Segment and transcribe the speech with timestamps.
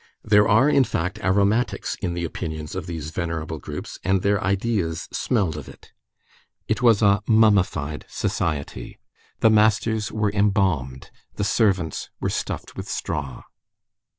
[0.23, 5.07] There are, in fact, aromatics in the opinions of these venerable groups, and their ideas
[5.11, 5.91] smelled of it.
[6.67, 8.97] It was a mummified society.
[9.41, 13.43] The masters were embalmed, the servants were stuffed with straw.